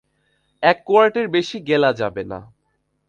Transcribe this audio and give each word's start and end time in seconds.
এক 0.63 0.77
কোয়ার্টের 0.85 1.27
বেশি 1.27 1.57
গেলা 1.61 1.89
যাবে 1.93 2.23
না। 2.23 2.39